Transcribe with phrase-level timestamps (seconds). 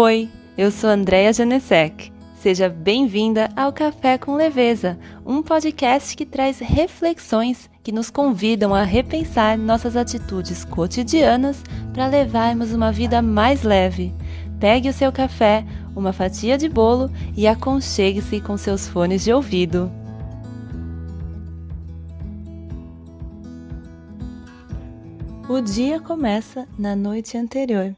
[0.00, 2.12] Oi, eu sou Andréa Janesek.
[2.36, 4.96] Seja bem-vinda ao Café com Leveza,
[5.26, 12.72] um podcast que traz reflexões que nos convidam a repensar nossas atitudes cotidianas para levarmos
[12.72, 14.14] uma vida mais leve.
[14.60, 15.66] Pegue o seu café,
[15.96, 19.90] uma fatia de bolo e aconchegue-se com seus fones de ouvido.
[25.48, 27.96] O dia começa na noite anterior.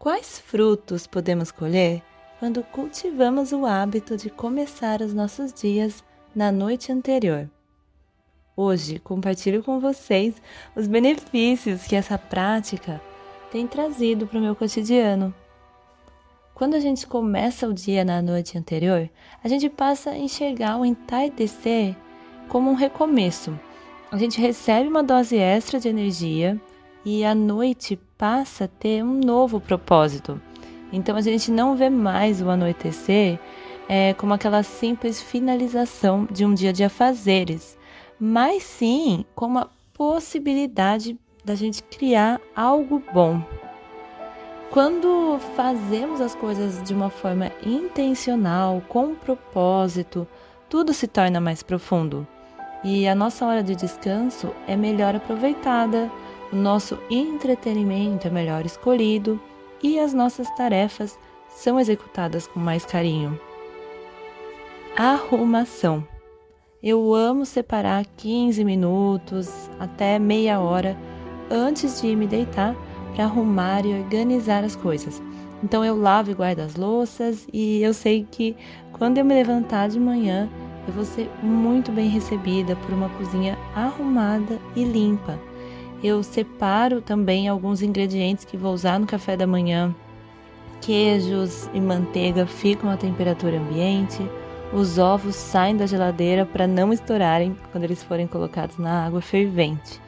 [0.00, 2.02] Quais frutos podemos colher
[2.38, 6.02] quando cultivamos o hábito de começar os nossos dias
[6.34, 7.48] na noite anterior?
[8.56, 10.40] Hoje compartilho com vocês
[10.74, 12.98] os benefícios que essa prática
[13.52, 15.34] tem trazido para o meu cotidiano.
[16.54, 19.06] Quando a gente começa o dia na noite anterior,
[19.44, 21.94] a gente passa a enxergar o entardecer
[22.48, 23.54] como um recomeço
[24.12, 26.60] a gente recebe uma dose extra de energia
[27.04, 30.38] e a noite passa a ter um novo propósito.
[30.92, 33.40] Então a gente não vê mais o anoitecer
[33.88, 37.78] é, como aquela simples finalização de um dia de afazeres,
[38.20, 43.42] mas sim como a possibilidade da gente criar algo bom.
[44.70, 50.28] Quando fazemos as coisas de uma forma intencional, com propósito,
[50.68, 52.26] tudo se torna mais profundo
[52.82, 56.10] e a nossa hora de descanso é melhor aproveitada,
[56.52, 59.40] o nosso entretenimento é melhor escolhido
[59.82, 63.38] e as nossas tarefas são executadas com mais carinho.
[64.96, 66.06] Arrumação.
[66.82, 70.96] Eu amo separar 15 minutos até meia hora
[71.50, 72.74] antes de me deitar
[73.14, 75.22] para arrumar e organizar as coisas.
[75.62, 78.56] Então eu lavo e guardo as louças e eu sei que
[78.92, 80.48] quando eu me levantar de manhã
[80.88, 85.38] eu vou ser muito bem recebida por uma cozinha arrumada e limpa.
[86.02, 89.94] Eu separo também alguns ingredientes que vou usar no café da manhã.
[90.80, 94.18] Queijos e manteiga ficam à temperatura ambiente.
[94.72, 100.00] Os ovos saem da geladeira para não estourarem quando eles forem colocados na água fervente.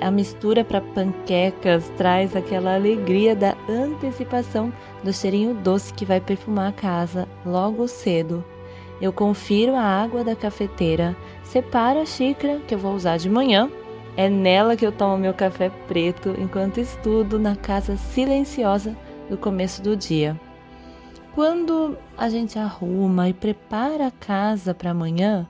[0.00, 6.68] A mistura para panquecas traz aquela alegria da antecipação do cheirinho doce que vai perfumar
[6.68, 8.44] a casa logo cedo
[9.00, 13.70] eu confiro a água da cafeteira, separo a xícara que eu vou usar de manhã.
[14.18, 18.96] É nela que eu tomo meu café preto enquanto estudo na casa silenciosa
[19.30, 20.36] do começo do dia.
[21.36, 25.48] Quando a gente arruma e prepara a casa para amanhã,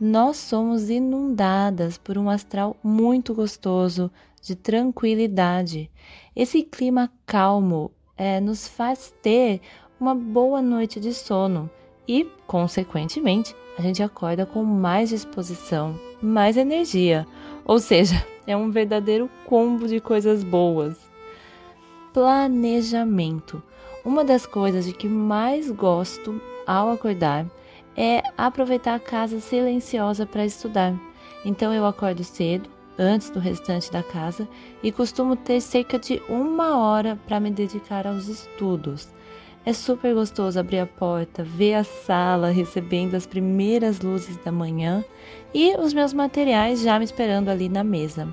[0.00, 4.10] nós somos inundadas por um astral muito gostoso,
[4.42, 5.88] de tranquilidade.
[6.34, 9.60] Esse clima calmo é, nos faz ter
[10.00, 11.70] uma boa noite de sono
[12.08, 17.24] e, consequentemente, a gente acorda com mais disposição, mais energia,
[17.70, 20.98] ou seja, é um verdadeiro combo de coisas boas.
[22.12, 23.62] Planejamento.
[24.04, 27.46] Uma das coisas de que mais gosto ao acordar
[27.96, 30.92] é aproveitar a casa silenciosa para estudar.
[31.44, 34.48] Então eu acordo cedo, antes do restante da casa,
[34.82, 39.14] e costumo ter cerca de uma hora para me dedicar aos estudos.
[39.64, 45.04] É super gostoso abrir a porta, ver a sala recebendo as primeiras luzes da manhã
[45.52, 48.32] e os meus materiais já me esperando ali na mesa.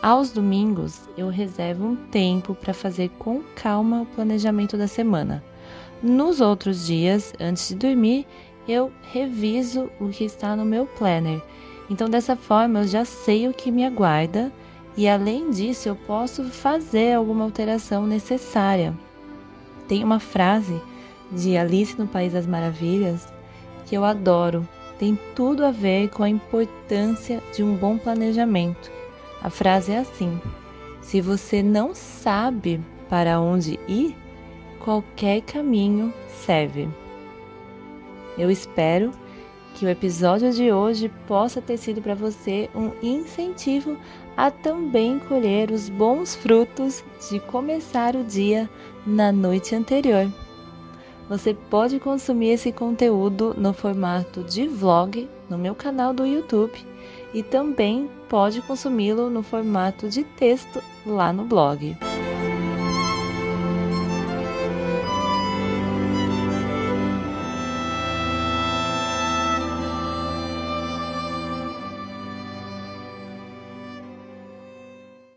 [0.00, 5.42] Aos domingos, eu reservo um tempo para fazer com calma o planejamento da semana.
[6.00, 8.24] Nos outros dias, antes de dormir,
[8.68, 11.42] eu reviso o que está no meu planner.
[11.90, 14.52] Então, dessa forma, eu já sei o que me aguarda
[14.96, 18.94] e, além disso, eu posso fazer alguma alteração necessária.
[19.90, 20.80] Tem uma frase
[21.32, 23.26] de Alice no País das Maravilhas
[23.86, 24.64] que eu adoro.
[25.00, 28.88] Tem tudo a ver com a importância de um bom planejamento.
[29.42, 30.40] A frase é assim:
[31.02, 34.14] Se você não sabe para onde ir,
[34.78, 36.88] qualquer caminho serve.
[38.38, 39.10] Eu espero
[39.74, 43.96] que o episódio de hoje possa ter sido para você um incentivo
[44.36, 48.68] a também colher os bons frutos de começar o dia
[49.06, 50.30] na noite anterior.
[51.28, 56.72] Você pode consumir esse conteúdo no formato de vlog no meu canal do YouTube
[57.32, 61.96] e também pode consumi-lo no formato de texto lá no blog.